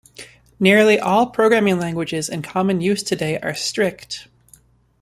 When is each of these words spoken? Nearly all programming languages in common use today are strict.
Nearly 0.59 0.99
all 0.99 1.27
programming 1.27 1.77
languages 1.77 2.27
in 2.27 2.41
common 2.41 2.81
use 2.81 3.03
today 3.03 3.37
are 3.37 3.53
strict. 3.53 4.27